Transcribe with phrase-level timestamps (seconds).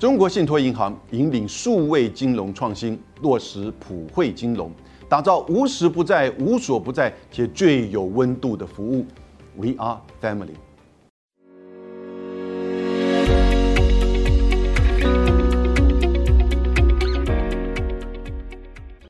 [0.00, 4.72] 中国信托银行引领数位金融创新，落实普惠金融，
[5.10, 9.04] 打造无时不在、无所不在且最有温度的服务。
[9.54, 10.54] We are family。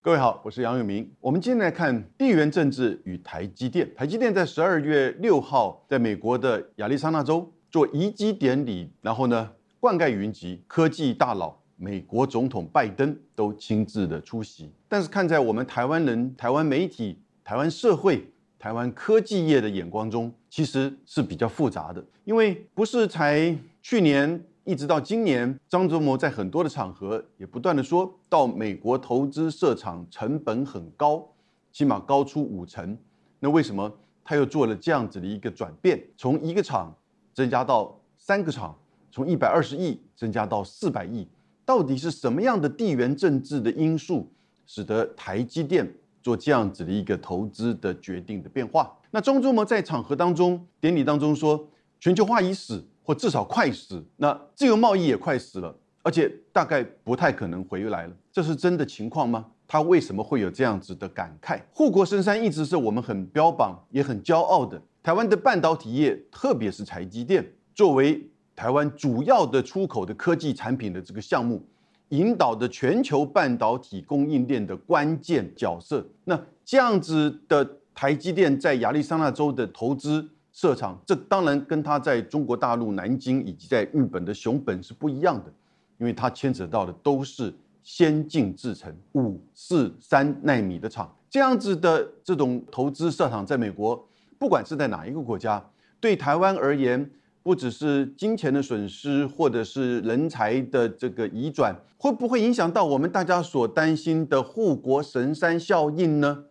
[0.02, 1.08] 各位好，我是杨永明。
[1.20, 3.88] 我们今天来看地缘政治与台积电。
[3.94, 9.50] 台积电在十二月六号在美国的亚利桑那州做移机典礼，然后呢？
[9.80, 14.70] 灌溉云集，科技大佬美国总统拜登都亲自的出席。
[14.86, 22.04] 但是看在我们台湾人、台湾媒体、台湾社会、台湾科技业的眼光中，其实是比较复杂的。
[22.24, 31.26] 因为不是才去年一直到今年，张忠谋在很多的场合也不断的说到美国投资设厂成本很高，
[31.72, 32.98] 起码高出五成。
[33.38, 33.90] 那为什么
[34.22, 36.94] 他又做了这样子的一个转变，从一个厂
[37.32, 38.76] 增加到三个厂？
[39.12, 41.26] 从一百二十亿增加到四百亿，
[41.64, 44.30] 到底是什么样的地缘政治的因素，
[44.66, 48.96] 使得台积电做这样子的一个投资的决定的变化？
[49.10, 58.12] 那中州谋在场合当中典礼当中说，全球化已死，或至少快死，那自由贸易也快死了，而且大概不太可能回来了。
[58.32, 59.46] 这是真的情况吗？
[59.66, 61.60] 他为什么会有这样子的感慨？
[61.72, 68.29] 护国神山一直是我们很标榜也很骄傲的台湾的半导体业，特别是台积电作为。
[68.60, 71.62] 台湾主要的出口的科技产品的这个项目，
[72.10, 76.06] 引导的全球半导体供应链的关键角色。
[76.24, 85.50] 那这样子的台积电在亚利桑那州的投资设厂，这当然跟它在中国大陆南京以及在日本的熊本是不一样的，
[85.96, 87.50] 因为它牵扯到的都是
[87.82, 91.10] 先进制程五四三纳米的厂。
[91.30, 94.06] 这样子的这种投资设厂，在美国，
[94.38, 95.64] 不管是在哪一个国家，
[95.98, 97.10] 对台湾而言。
[97.42, 106.44] 不只是金钱的损失，或者是人才的这个移转，会不会影响到我们大家所担心的护国神山效应呢？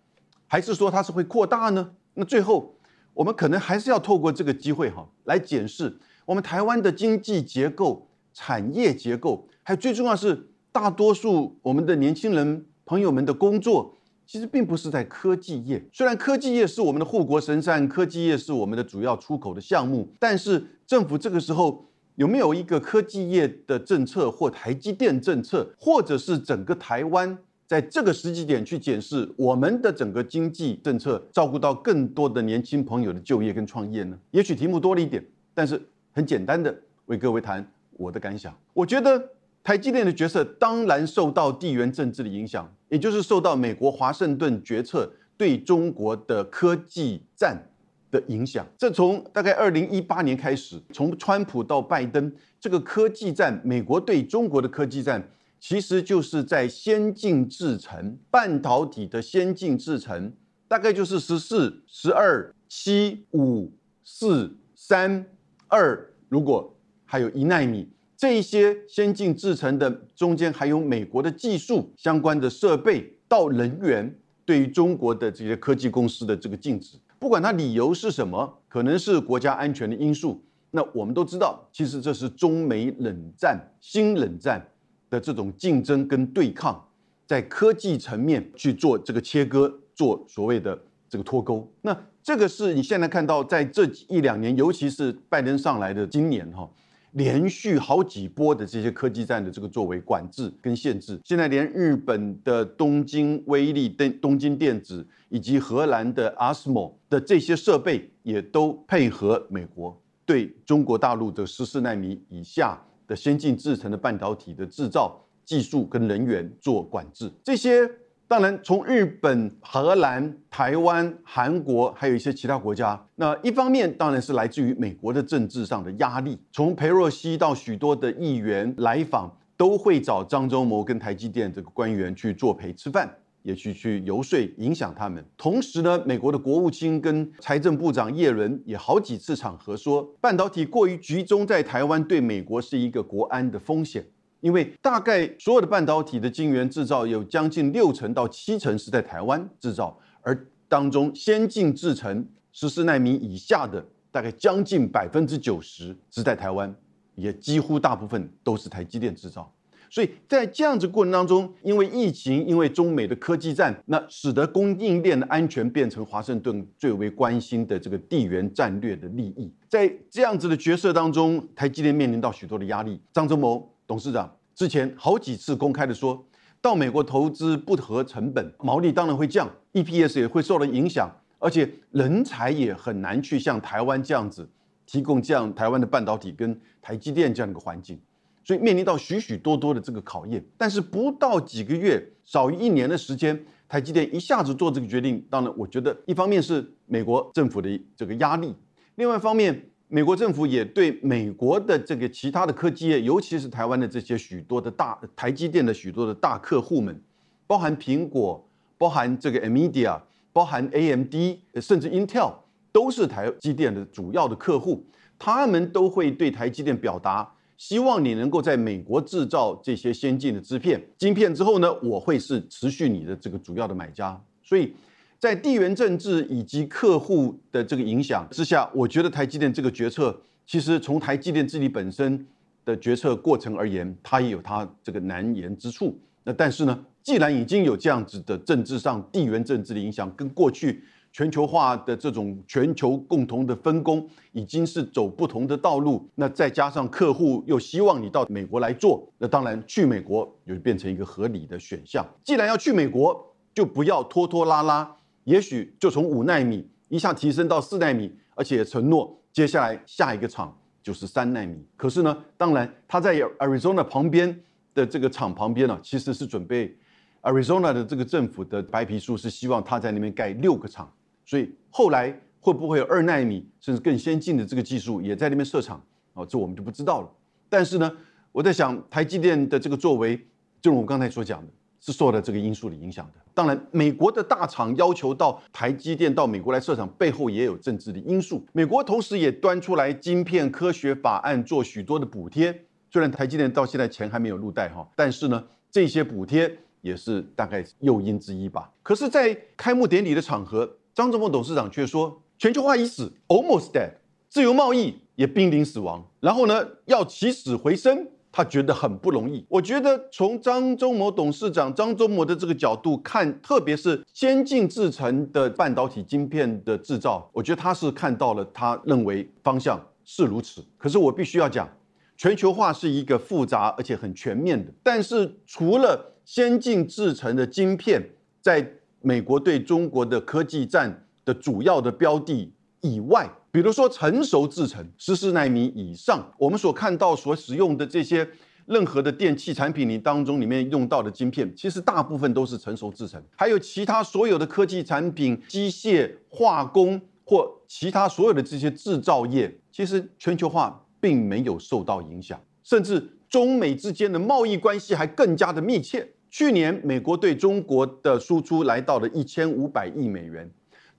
[0.47, 1.91] 还是说它是会扩大呢？
[2.15, 2.73] 那最后，
[3.13, 13.95] 我们可能还是要透过这个机会哈，来检视我们台湾的经济结构、产业结构，还有最重要是大多数我们的年轻人朋友们的工作。
[14.25, 21.85] 其实并不是在科技业，虽然科技业是我们的护国神山，科技业是我们的主要出口的项目，但是政府这个时候
[22.15, 34.17] 有没有一个科技业的政策，或台积电政策，或者是整个台湾在这个时机点去检视我们的整个经济政策，照顾到更多的年轻朋友的就业跟创业呢？
[34.31, 35.23] 也许题目多了一点，
[35.53, 35.79] 但是
[36.11, 38.51] 很简单的为各位谈我的感想。
[38.73, 39.23] 我觉得。
[39.61, 47.68] 台积电的角色当然受到地缘政治的影响，也就是受到美国华盛顿决策对中国的科技战
[48.11, 48.65] 的影响。
[48.77, 60.33] 这从大概二零一八年开始，从川普到拜登，这个科技战，美国对中国的科技战，其实就是在先进制程、半导体的先进制程，
[60.67, 63.71] 大概就是十四、十二、七、五、
[64.03, 65.25] 四、三、
[65.67, 67.87] 二，如果还有一纳米。
[68.17, 80.41] 这一些先进制程的中间还有美国的技术相关的设备到人员，对于中国的这些科技公司的这个禁止，不管它理由是什么，可能是国家安全的因素。
[80.71, 84.65] 那我们都知道，其实这是中美冷战、新冷战
[85.09, 86.87] 的这种竞争跟对抗，
[87.27, 90.79] 在科技层面去做这个切割，做所谓的
[91.09, 91.69] 这个脱钩。
[91.81, 96.69] 那这个是你现在看到在这一两年，尤其是拜登上来的今年哈。
[97.13, 117.89] 连续好几波的这些科技战的这个作为管制跟限制，现在连日本的东京威力、东东京电子以及荷兰的 ASML 的这些设备，也都配合美国对中国大陆的十四纳米以下的先进制程的半导体的制造技术跟人员做管制，这些。
[118.29, 126.37] 当然，从日本、荷兰、台湾、韩国，还有一些其他国家，那一方面当然是来自于美国的政治上的压力。
[126.51, 133.11] 从裴若曦到许多的议员来访，都会找张忠谋跟台积电这个官员去作陪吃饭，
[133.41, 135.25] 也去去游说，影响他们。
[135.35, 144.05] 同时呢，美国的国务卿跟财政部长耶伦也好几次场合说，半导体过于集中在台湾，对美国是一个国安的风险。
[144.41, 156.73] 因为大概所有的半导体的晶圆制造有将近六成到七成是在台湾制造，而当中先进制程十四纳米以下的大概将近百分之九十是在台湾，
[157.15, 159.51] 也几乎大部分都是台积电制造。
[159.91, 169.51] 所以在这样子过程当中，因为疫情，因为中美的科技战，那使得供应链的安全变成华盛顿最为关心的这个地缘战略的利益。
[169.67, 173.01] 在这样子的角色当中，台积电面临到许多的压力。
[173.11, 173.67] 张忠谋。
[173.89, 176.23] 董事长之前好几次公开的说，
[176.61, 181.09] 到美国投资不合成本，毛利当然会降，EPS 也会受到影响，
[181.39, 184.47] 而且人才也很难去像台湾这样子
[184.85, 187.99] 提供这样台湾的半导体跟台积电这样的一个环境，
[188.43, 190.45] 所以面临到许许多多的这个考验。
[190.55, 198.53] 但是不到几个月，少于一年的时间，台积电一下子做这个决定，当然我觉得一方面是美国政府的这个压力，
[198.97, 199.65] 另外一方面。
[199.91, 207.01] 美国政府也对美国的这个其他的科技业，尤其是台湾的这些许多的大台积电的许多的大客户们，
[207.47, 208.47] 包含苹果、
[208.77, 209.99] 包含这个 Media，
[210.31, 211.15] 包含 AMD，
[211.59, 212.33] 甚至 Intel，
[212.71, 214.85] 都是台积电的主要的客户。
[215.17, 217.27] 他们都会对台积电表达，
[217.57, 220.79] 希望你能够在美国制造这些先进的晶片。
[220.99, 224.21] 晶片之后呢，我会是持续你的这个主要的买家。
[224.43, 224.71] 所以。
[225.19, 230.17] 在地缘政治以及客户的这个影响之下，我觉得台积电这个决策，
[230.47, 232.25] 其实从台积电自己本身
[232.63, 235.93] 的决策过程而言，它也有它这个难言之处。
[236.23, 240.81] 那但是呢，既然已经有这样子的政治上地缘政治的影响，跟过去
[241.11, 252.07] 全球化的这种全球共同的分工已经是走不同的道路，那再加上客户又希望你到美国来做，那当然去美国就变成一个合理的选项。
[252.23, 254.95] 既然要去美国，就不要拖拖拉拉。
[255.29, 261.63] 也许就从五纳米一下提升到四纳米，而且承诺接下来下一个厂就是三纳米。
[261.77, 264.35] 可是呢，当然他在 Arizona 旁边
[264.73, 266.75] 的这个厂旁边呢，其实是准备
[267.21, 270.91] Arizona 的这个政府的白皮书是希望他在那边盖六个厂。
[271.27, 275.79] 所以后来会不会有二纳米甚至更先进的这个技术也在那边设厂？
[276.13, 277.09] 哦，这我们就不知道了。
[277.47, 277.91] 但是呢，
[278.31, 280.19] 我在想台积电的这个作为，
[280.59, 281.53] 就如我刚才所讲的。
[281.79, 283.13] 是受到这个因素的影响的。
[283.33, 288.45] 当然，美国的大厂要求到台积电到美国来设厂，背后也有政治的因素。
[288.51, 292.65] 美国同时也端出来晶片科学法案，做许多的补贴。
[292.91, 298.69] 虽然台积电到现在钱还没有入袋哈，但是呢，这些补贴也是大概诱因之一吧。
[298.83, 303.91] 可是，在开幕典礼的场合，张忠谋董事长却说：“全球化已死，almost dead，
[304.27, 306.05] 自由贸易也濒临死亡。
[306.19, 308.07] 然后呢，要起死回生。”
[308.39, 309.45] 他觉得很不容易。
[309.49, 320.63] 我觉得从张忠谋董事长张忠谋的这个角度看，特别是先进制成的半导体晶片的制造，我觉得他是看到了，他认为方向是如此。
[320.77, 321.67] 可是我必须要讲，
[322.15, 324.71] 全球化是一个复杂而且很全面的。
[324.81, 328.01] 但是除了先进制成的晶片，
[328.39, 328.65] 在
[329.01, 338.27] 美国对中国的科技战的主要的标的以外，比如说成熟制程十四纳米以上，我们所看到所使用的这些
[338.67, 343.19] 任何的电器产品里当中里面用到的晶片，其实大部分都是成熟制程。
[343.35, 356.07] 还有其他所有的科技产品、机械、化工或其他所有的这些制造业，其实全球化并没有受到影响，甚至中美之间的贸易关系还更加的密切。
[356.29, 360.47] 去年美国对中国的输出来到了一千五百亿美元。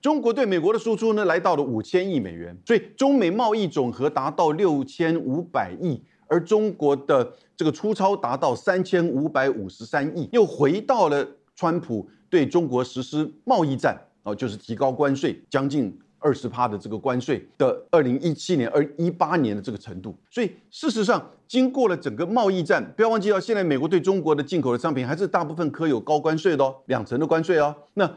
[0.01, 20.15] 中国对美国的输出呢，来到了五千亿美元，所以中美贸易总和达到六千五百亿，而中国的这个出超达到三千五百五十三亿，又回到了川普对中国实施贸易战哦，就是提高关税将近二十趴的这个关税的二零一七年、二一八年的这个程度。
[20.31, 28.11] 所以事实上，经过了整个贸易战，不要忘记到现在美国对中国的进口的商品还是大部分可有高关税的哦，两成的关税哦，那。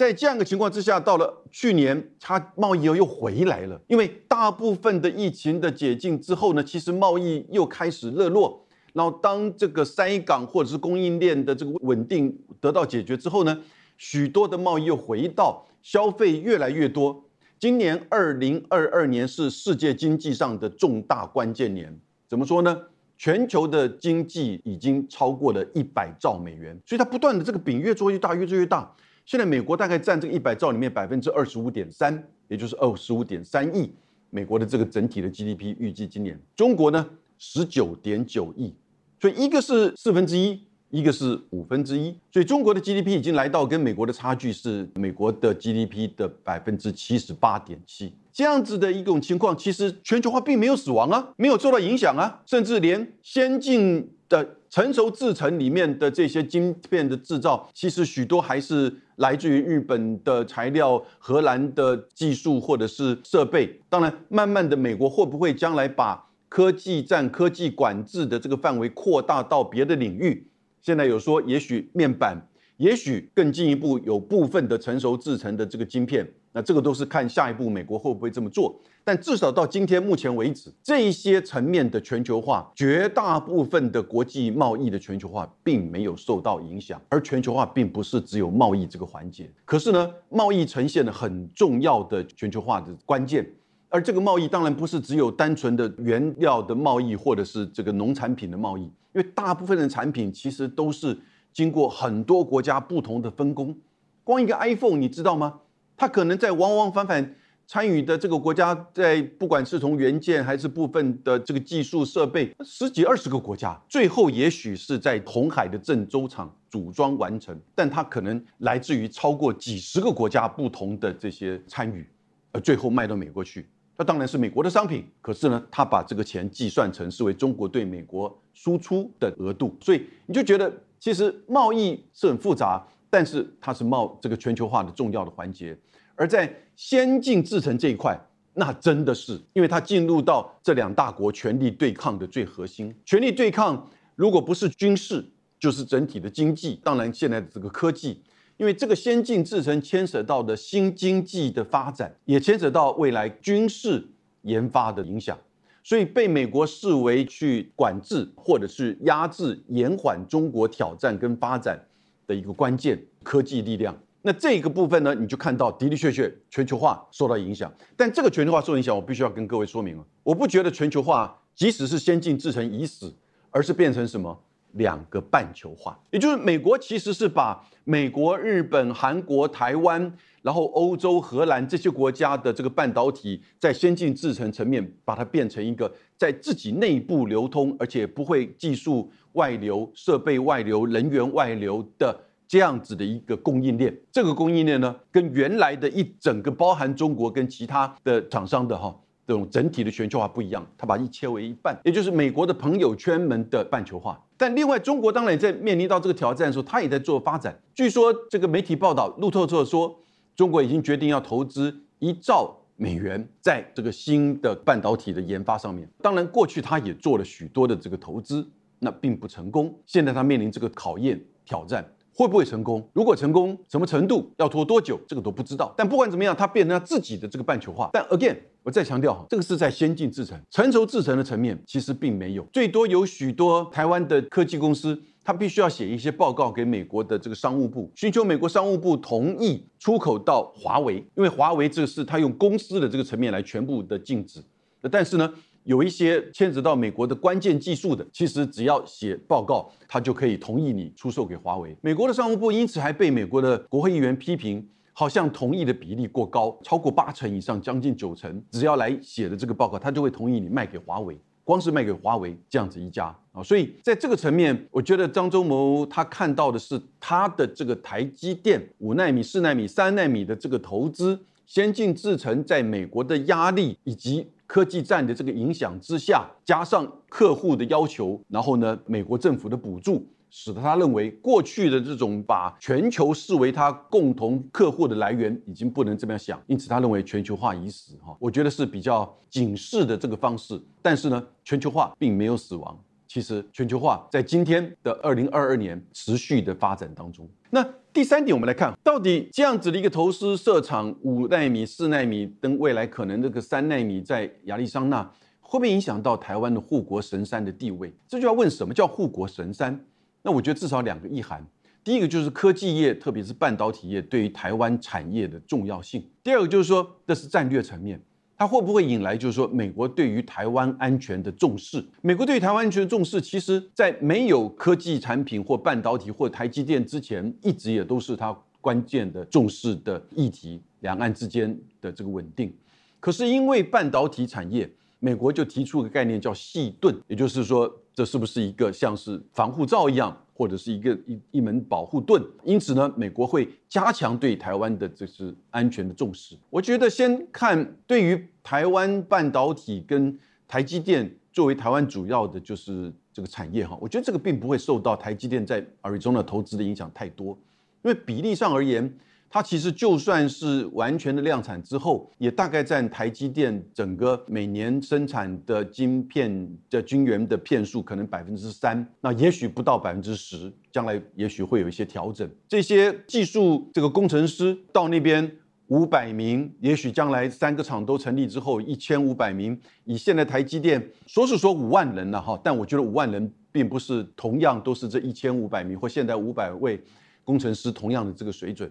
[0.00, 3.78] 在这样的情况之下，到了去年，它贸易又又回来了。
[3.86, 8.66] 因为大部分的疫情的解禁之后呢，其实贸易又开始热络。
[8.94, 13.60] 然后当这个塞港或者是供应链的这个稳定得到解决之后呢，
[13.98, 17.22] 许多的贸易又回到消费越来越多。
[17.58, 21.94] 今年二零二二年是世界经济上的重大关键年。
[22.26, 22.74] 怎么说呢？
[23.18, 28.90] 全球的经济已经超过了一百兆美元，所以它不断的这个饼越做越大，越做越大。
[29.24, 33.92] 现在美国大概占这个一百兆里面百分之二十五点三，也就是二十五点三亿。
[34.30, 37.04] 美国的这个整体的 GDP 预计今年，中国呢
[37.38, 38.72] 十九点九亿，
[39.20, 48.12] 所以一个是四分之一，一个是五分之一，所以中国的 GDP 已经来到跟美国的差距是美国的 GDP 的百分之七十八点七。
[48.32, 59.00] 这样子的一种情况，其实全球化并没有死亡啊，没有受到影响啊，甚至连先进的成熟制程里面的这些晶片的制造，其实许多还是。
[59.20, 70.48] 来自于日本的材料、荷兰的技术或者是设备，当然，慢慢的，美国会不会将来把科技战、科技管制的这个范围扩大到别的领域？
[70.80, 72.48] 现在有说，也许面板，
[72.80, 78.74] 也许更进一步有部分的成熟制成的这个晶片，那这个都是看下一步美国会不会这么做。
[79.04, 86.98] 但至少到今天目前为止，这一些层面的全球化，绝大部分的国际贸易的全球化并没有受到影响。
[87.10, 93.46] 而全球化并不是只有贸易这个环节，可是呢，贸易呈现了很重要的全球化的关键。
[93.90, 101.18] 而这个贸易当然不是只有单纯的原料的贸易，或者是这个农产品的贸易，因为大部分的产品其实都是
[101.52, 103.76] 经过很多国家不同的分工。
[104.24, 105.60] 光一个 iPhone，你知道吗？
[105.96, 122.06] 它可能在往往返返参与的这个国家，在不管是从原件还是部分的这个技术设备，十几二十个国家，最后也许是在红海的郑州厂组装完成，但它可能来自于超过几十个国家不同的这些参与，
[122.52, 123.68] 而最后卖到美国去。
[123.96, 135.76] 那当然是美国的商品，可是呢，他把这个钱计算成是为中国对美国输出的额度，所以你就觉得其实贸易是很复杂，但是它是贸这个全球化的重要的环节。
[136.14, 138.16] 而在先进制程这一块，
[138.52, 145.24] 那真的是因为它进入到这两大国权力对抗的最核心，权力对抗如果不是军事，
[145.58, 148.22] 就是整体的经济，当然现在的这个科技。
[148.58, 154.06] 因为这个先进制程牵涉到的新经济的发展，也牵扯到未来军事
[154.42, 155.38] 研发的影响，
[155.82, 161.80] 所以被美国视为去管制或者是压制、延缓中国挑战跟发展
[162.26, 163.96] 的一个关键科技力量。
[164.22, 167.72] 那这个部分呢，你就看到的的确确全球化受到影响。
[167.96, 173.14] 但这个全球化受影响，我必须要跟各位说明了，我不觉得全球化即使是先进制程已死，
[173.50, 174.38] 而是变成什么？
[174.72, 180.12] 两个半球化，也就是美国其实是把美国、日本、韩国、台湾，
[180.42, 193.96] 然后欧洲、荷兰这些国家的这个半导体在先进制程层面，把它变成一个在自己内部流通，而且不会技术外流、设备外流、人员外流的这样子的一个供应链。
[194.12, 198.94] 这个供应链呢，跟原来的一整个包含中国跟其他的厂商的哈。
[199.30, 204.20] 这种整体的全球化不一样，他把一切为一半，也就是美国的朋友圈们的半球化。
[204.36, 207.56] 但另外，中国当然也在面临到这个挑战的时候，他也在做发展。
[207.72, 209.96] 据说这个媒体报道，路透社说，
[210.34, 215.88] 中国已经决定要投资一兆美元在这个新的半导体的研发上面。
[216.02, 218.44] 当然，过去他也做了许多的这个投资，
[218.80, 219.72] 那并不成功。
[219.86, 221.88] 现在他面临这个考验挑战。
[222.12, 222.86] 会不会成功？
[222.92, 224.30] 如果成功，什么程度？
[224.36, 224.98] 要拖多久？
[225.06, 225.72] 这个都不知道。
[225.76, 227.90] 但不管怎么样，它变成自己的这个半球化。
[227.92, 232.46] 但 again，我再强调哈，这个是在先进制程、成熟制程的层面，其实并没有。
[232.52, 244.42] 最多有许多台湾的科技公司，它必须要写一些报告给美国的这个商务部，寻求美国商务部同意出口到华为，因为华为这个是它用公司的这个层面来全部的禁止。
[244.90, 245.32] 但是呢？
[245.64, 251.76] 有一些牵扯到美国的关键技术的，其实只要写报告，他就可以同意你出售给华为。
[251.82, 261.16] 美国的商务部因此还被美国的国会议员批评，好像同意的比例过高，超过八成以上，将近九成，只要来写的这个报告，他就会同意你卖给华为。
[261.44, 274.26] 光是卖给华为这样子一家啊，所以在这个层面，我觉得张忠谋他看到的是他的这个台积电五纳米、四纳米、三纳米的这个投资，先进制程在美国的压力以及。
[274.50, 286.42] 科技战的这个影响之下，加上客户的要求，然后呢，美国政府的补助，使得他认为过去的这种把全球视为他共同客户的来源，已经不能这么想。
[286.48, 287.96] 因此，他认为全球化已死。
[288.04, 290.60] 哈，我觉得是比较警示的这个方式。
[290.82, 292.76] 但是呢，全球化并没有死亡。
[293.12, 297.28] 其实，全球化在今天的二零二二年持续的发展当中。
[297.50, 297.60] 那
[297.92, 305.02] 第三点，我们来看到底这样子的一个投资设厂五纳米、四纳米等未来可能这个三纳米在亚利桑那
[305.40, 307.92] 会不会影响到台湾的护国神山的地位？
[308.06, 309.84] 这就要问什么叫护国神山？
[310.22, 311.44] 那我觉得至少两个意涵。
[311.82, 318.00] 第一个就是科技业，特别是半导体业对于台湾产业的重要性；第二个就是说这是战略层面。
[318.40, 321.84] 它会不会引来，就是说，美国对于台湾安全的重视？
[322.00, 330.58] 美国对于台湾安全的重视，其实在没有科技产品或半导体或台积电之前，一直也都是它关键的重视的议题。
[330.80, 332.50] 两岸之间的这个稳定，
[332.98, 334.66] 可是因为半导体产业，
[335.00, 340.16] 美国就提出个概念叫“细盾”，也就是说，这是不是一个像是防护罩一样？
[340.32, 346.34] 或者是一个一一门保护盾，因此呢，美国会加强对台湾的这是安全的重视。
[346.48, 350.18] 我觉得先看对于台湾半导体跟
[350.48, 357.36] 台积电作为台湾主要的就是这个产业哈，我觉得这个并不会受到台积电在 Arizona 投资的影响太多，
[357.82, 358.90] 因为比例上而言，
[359.32, 372.28] 它其实就算是完全的量产之后，也大概占台积电整个每年生产的晶片的晶圆的片数可能百分之三，那也许不到百分之十，将来也许会有一些调整。
[372.48, 375.30] 这些技术这个工程师到那边
[375.68, 386.82] 五百名，也许将来三个厂都成立之后一千五百名，以现在台积电说是说五万人了哈，但我觉得五万人并不是同样都是这一千五百名或现在五百位
[387.22, 388.68] 工程师同样的这个水准。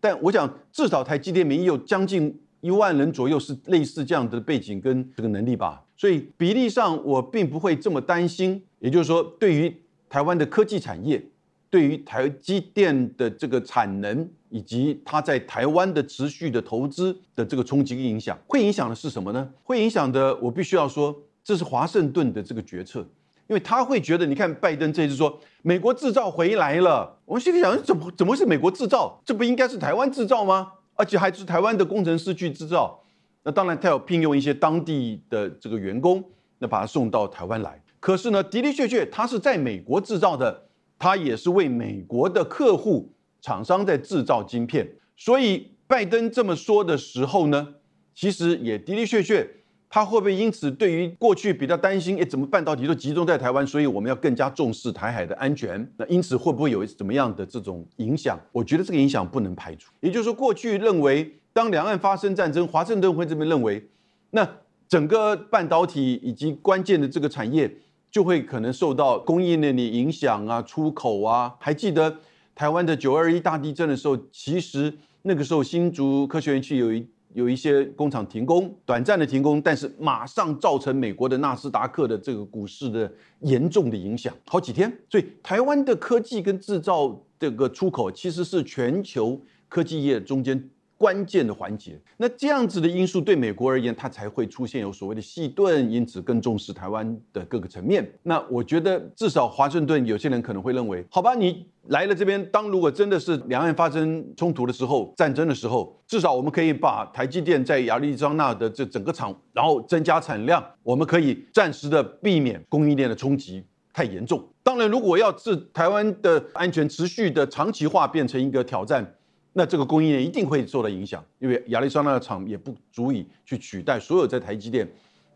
[0.00, 8.62] 但我想，至少台积电民有将近一万人左右是类似这样的背景跟这个能力吧，所以比例上我并不会这么担心。
[8.78, 9.74] 也就是说，对于
[10.08, 11.22] 台湾的科技产业，
[11.68, 19.48] 对于台积电的这个产能以及它在台湾的持续的投资的这个冲击跟影响，会影响的是什么呢？
[19.62, 21.14] 会影响的，我必须要说，
[21.44, 23.06] 这是华盛顿的这个决策。
[23.50, 29.20] 因为他会觉得，你看拜登这次说美国制造回来了，我们心里想，怎么怎么是美国制造？
[29.24, 30.70] 这不应该是台湾制造吗？
[30.94, 33.02] 而且还是台湾的工程师去制造。
[33.42, 36.22] 那当然，他要聘用一些当地的这个员工，
[36.60, 37.82] 那把他送到台湾来。
[37.98, 44.88] 可是呢，的的确确，他是在美国制造的，他也是为美国的客户厂商在制造晶片。
[45.16, 47.74] 所以拜登这么说的时候呢，
[48.14, 49.50] 其实也的的确确。
[49.92, 55.84] 他会不会因此对于过去比较担心，哎，怎么半导体都集中在台湾，所以我们要更加重视台海的安全？
[55.96, 58.38] 那因此会不会有怎么样的这种影响？
[58.52, 59.90] 我觉得这个影响不能排除。
[59.98, 63.84] 也就是说，过去认为当两岸发生战争，华盛顿会这边认为，
[64.30, 64.48] 那
[64.88, 67.68] 整个半导体以及关键的这个产业
[68.12, 71.56] 就会可能受到供应链的影响啊，出口啊。
[71.58, 72.18] 还记得
[72.54, 77.04] 台湾的九二一大地震的时候，其实那个时候新竹科学园区有一。
[77.32, 84.92] 有一些工厂停工，短暂的停工，但是马上造成美国的纳斯达克的这个股市的严重的影响，好几天。
[85.08, 90.68] 所以台湾的科技跟制造这个出口，其实是全球科技业中间。
[91.00, 98.06] 关键的环节，那这样子的因素对美国而言，它才会出现有所谓的细盾，因此更重视台湾的各个层面。
[98.22, 113.64] 那我觉得，至少华盛顿有些人可能会认为，好吧，你来了这边，当如果真的是两岸发生冲突的时候，战争的时候，至少我们可以把台积电在亚利桑那的这整个厂，然后增加产量，我们可以暂时的避免供应链的冲击
[113.94, 114.46] 太严重。
[114.62, 119.14] 当然，如果要是台湾的安全持续的长期化变成一个挑战。
[119.52, 124.88] 那这个供应链一定会受到影响，因为亚利桑那的厂也不足以去取代所有在台积电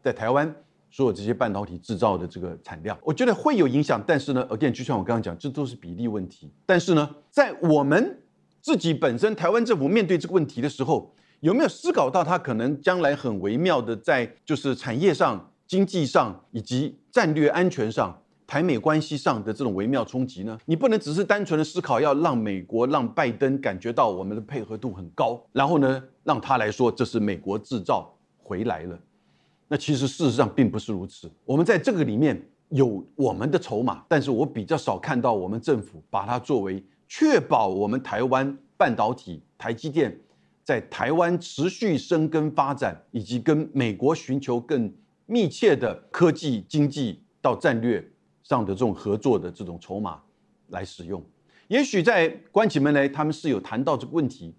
[0.03, 0.55] 在台湾
[0.90, 2.96] 所有这些半导体制造的这个产量。
[3.03, 6.48] 我觉得会有影响，但是呢，again，就像我刚刚讲，这都是比例问题。
[6.64, 8.22] 但是呢，在我们
[8.61, 18.22] 自己本身台湾政府面对这个问题的时候，有没有思考到它可能将来很微妙的在就是产业上、经济上以及战略安全上？
[18.55, 20.57] 台美关系上的这种微妙冲击呢？
[20.64, 28.97] 你不能只是单纯的思考要让美国、让拜登感觉到我们的配合度很高，然后呢，让他来说这是美国制造回来了。
[29.67, 31.29] 那其实事实上并不是如此。
[31.45, 40.17] 我们在这个里面有我们的筹码，但是我比较少看到我们政府把它作为确保我们台湾半导体、台积电
[40.62, 44.95] 在台湾持续生根发展，以及跟美国寻求更
[45.27, 48.09] 密切的科技、经济到战略。
[48.44, 50.20] 上的这种合作的这种筹码
[50.68, 51.24] 来使用，
[51.68, 54.54] 也许在关起门来，他们是有谈到这个问题。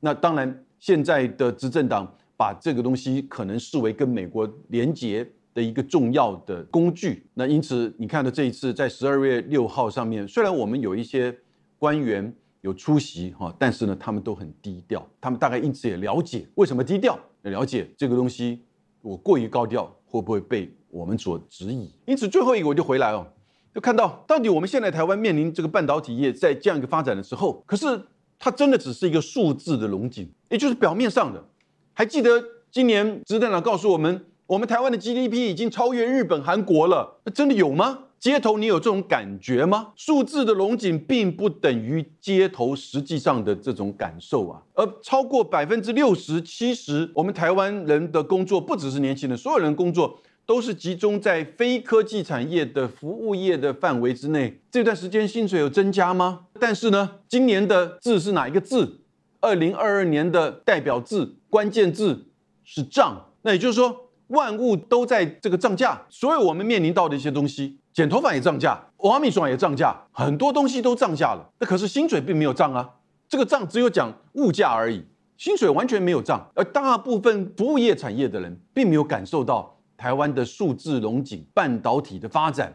[0.00, 7.26] 那当然，现在的执政党把这个东西可能视为跟美国连结的一个重要的工具。
[7.34, 11.36] 那因此，你看到这一次在十二月六号上面，虽然我们有一些
[11.78, 15.08] 官员有出席哈，但是呢，他们都很低调。
[15.20, 18.64] 他们大概因此也了解为什么低调，了解这个东西
[19.00, 20.68] 我过于高调会不会被。
[20.90, 23.26] 我们所质疑，因此最后一个我就回来哦，
[23.74, 28.00] 就看到到底我们现在台湾面临这个半导体业在这样一个发展的时候，可是
[28.38, 31.44] 它真的只是一个数字的龙井，也就是表面上的。
[31.92, 38.04] 还记得今年执政党告诉我们，我们台湾的 GDP 已经超越日本、韩国了，那真的有吗？
[38.18, 39.92] 街头你有这种感觉吗？
[39.94, 50.18] 数字的龙井并不等于街头实际上的这种感受啊，而超过百分之六十、七十，我们台湾人的工作不只是年轻人，所有人工作。
[50.48, 54.58] 都是集中在非科技产业的服务业的范围之内。
[54.70, 56.46] 这段时间薪水有增加吗？
[56.58, 59.00] 但是呢，今年的字是哪一个字？
[59.40, 62.28] 二零二二年的代表字、关键字
[62.64, 63.26] 是涨。
[63.42, 66.06] 那也就是说，万物都在这个涨价。
[66.08, 71.46] 所有我们面临到的一些东西，剪头发也涨价，挖米霜也涨价，很多东西都涨价了。
[71.60, 72.88] 那可是薪水并没有涨啊。
[73.28, 75.04] 这个涨只有讲物价而已，
[75.36, 76.50] 薪水完全没有涨。
[76.54, 79.74] 而大部分服务业产业的人并没有感受到。
[79.98, 82.72] 台湾的数字龙井半导体的发展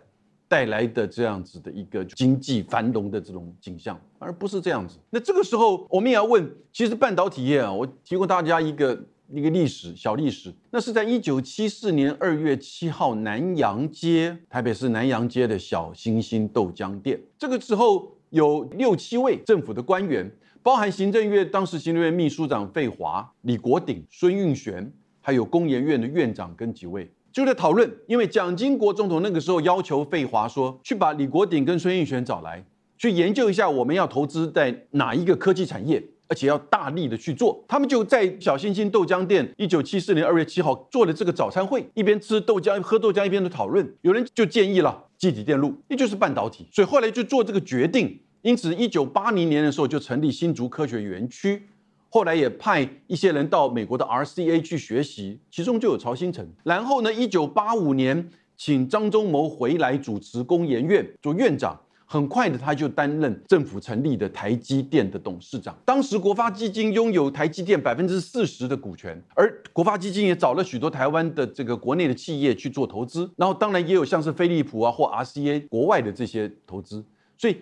[0.49, 4.97] 带来的这样子的一个经济繁荣的这种景象，而不是这样子。
[5.09, 20.29] 那这个时候我们也要问，其实半导体业啊，我提供大家一个一个历史小历史，那是在一九七四年二月七号南洋街，台北市南洋街的小星星豆浆店，这个时候有六七位政府的官员，
[20.61, 24.91] 包含行政院当时行政院秘书长费华、李国鼎、孙运璇，
[25.23, 27.09] 还有工研院的院长跟几位。
[27.31, 32.63] 就在讨论，因为蒋经国总统那个时候要求费华说，去把李国鼎跟孙运璇找来，
[32.95, 37.65] 去研究一下我们要投资在哪一个科技产业，而且要大力的去做。
[37.67, 43.91] 他们就在小星星豆浆店，一九七四年二月七号做了这个早餐会，一边吃豆浆喝豆浆，一边的讨论。
[44.01, 48.19] 有人就建议了，基体电路，也就是半导体，所以后来就做这个决定。
[48.43, 51.63] 因此，一九八零年的时候就成立新竹科学园区。
[52.13, 56.47] 后来也派一些人到美国的 RCA 去学习，其中就有曹新成。
[56.63, 65.75] 然后呢，一九八五年请张忠谋回来主持工研院做院长，很快的他就担任政府成立的台积电的董事长。
[65.83, 77.03] 当时国发基金拥有台积电百分之四十的股权，而国发基金也找了许多台湾的这个国内的企业去做投资，然后当然也有像是飞利浦啊或 RCA 国外的这些投资。
[77.39, 77.57] 所以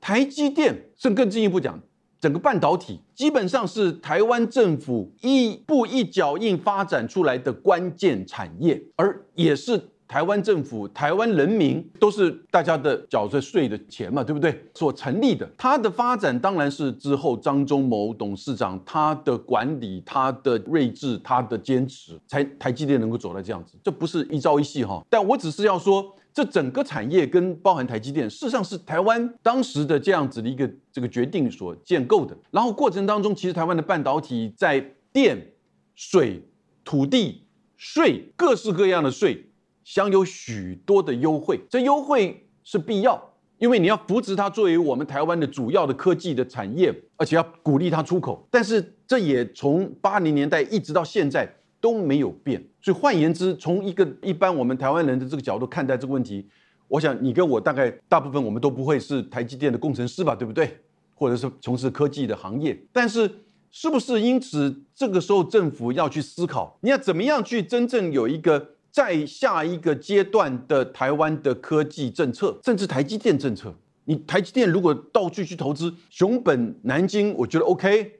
[0.00, 1.76] 台积电甚更进一步讲。
[2.20, 14.64] 整个半导体基本上是台湾政府一步一脚印发展出来的关键产业，而也是台湾政府、台湾人民都是大家的缴着税的钱嘛，对不对？
[14.74, 23.74] 所成立的，它的发展当然是之后张忠谋董事长他的管理、他的睿智、他的坚持，才台积电能够走到这样子。
[23.82, 26.14] 这不是一朝一夕哈，但我只是要说。
[26.36, 32.36] 这整个产业跟包含台积电，事实上是台湾当时的这样子的一个这个决定所建构的。
[32.50, 34.78] 然后过程当中，其实台湾的半导体在
[35.14, 35.54] 电、
[35.94, 36.42] 水、
[36.84, 37.46] 土地、
[37.78, 39.46] 税各式各样的税，
[39.82, 41.58] 享有许多的优惠。
[41.70, 48.46] 这优惠是必要，因为你要扶持它作为我们台湾的主要的科技的产业，而且要鼓励它出口。
[48.50, 51.50] 但是这也从八零年代一直到现在。
[51.80, 56.46] 都没有变，所以换言之，从一个一般我们台湾人的这个角度看待这个问题，
[56.88, 60.78] 我想你跟我大概大部分我们都不会是台积电的工程师吧，对不对？
[61.14, 62.78] 或者是从事科技的行业。
[62.92, 63.30] 但是，
[63.70, 73.74] 是不是因此这个时候政府要去思考，你要怎么样去真正有一个在下一个阶段的台湾的科技政策，甚至台积电政策？
[74.04, 78.12] 你台积电如果到处去投资，熊本、南京，我觉得 OK，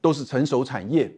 [0.00, 1.14] 都是成熟产业，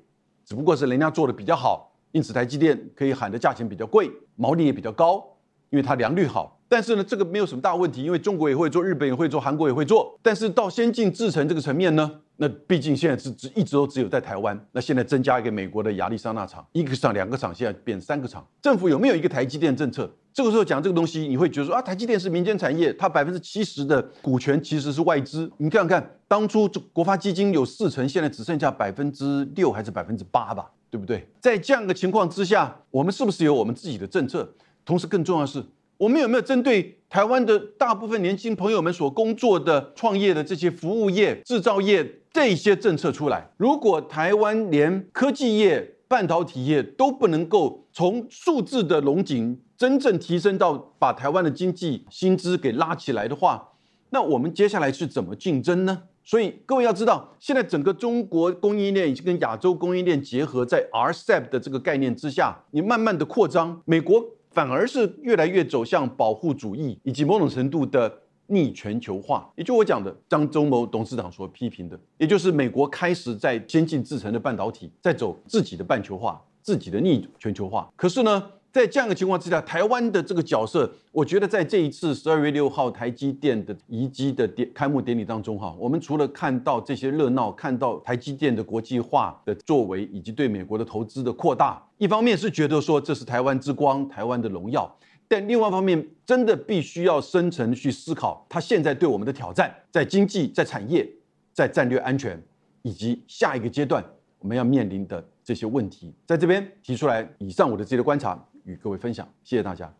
[0.46, 1.92] 只不过是人家做的比较好。
[2.12, 5.22] 因此，台积电可以喊的价钱比较贵，毛利也比较高，
[5.68, 6.58] 因为它良率好。
[6.68, 10.18] 但是呢，这个没有什么大问题，因为中国也会做，日本也会做，韩国也会做。
[10.22, 14.58] 但是到先进制程这个层面呢，那毕竟现在是只一直都只有在台湾。
[14.72, 18.46] 那现在增加一个美国的亚利桑那厂，一个厂、两个厂，现在变三个厂。
[18.62, 20.10] 政府有没有一个台积电政策？
[20.36, 25.50] 这个时候讲这个东西，你会觉得说啊，台积电是民间产业，它百分之七十的股权其实是外资。
[25.56, 30.70] 你看看，当初这国发基金有四成，现在只剩下百分之六还是百分之八吧？
[30.90, 31.26] 对不对？
[31.40, 34.46] 在这样的情况之下，我们是不是有我们自己的政策？
[34.84, 35.64] 同时，更重要的是，
[35.96, 43.48] 我们有没有针对台湾的大部分年轻朋友们所工作的创业的这些服务业、制造业这些政策出来？
[43.56, 53.72] 如果台湾连科技业、半导体业都不能够从数字的龙井真正提升到把台湾的经济薪资给拉起来的话，
[54.10, 56.04] 那我们接下来是怎么竞争呢？
[56.24, 68.12] 所以各位要知道，现在整个中国供应链已经跟亚洲供应链结合，在 RCEP 的这个概念之下，你慢慢的扩张，美国反而是越来越走向保护主义，以及某种程度的
[68.46, 69.48] 逆全球化。
[69.56, 77.88] 也就我讲的，张忠谋董事长所批评的，也就是美国开始在先进制成的半导体在走自己的半球化，自己的逆全球化。
[77.94, 78.50] 可是呢？
[78.76, 94.94] 在这样的情况之下，台湾的这个角色，我觉得在这一次十二月六号台积电的移机的典开幕典礼当中，哈，我们除了看到这些热闹，看到台积电的国际化的作为，以及对美国的投资的扩大，一方面是觉得说这是台湾之光、台湾的荣耀，
[95.26, 101.10] 但另外一方面，真的必须要深层去思考，它现在对我们的挑战，在经济、在产业、
[101.54, 102.38] 在战略安全，
[102.82, 104.04] 以及下一个阶段
[104.40, 107.26] 我们要面临的这些问题，在这边提出来。
[107.38, 108.38] 以上我的自己的观察。
[108.66, 109.90] 与各位分享，谢谢大家。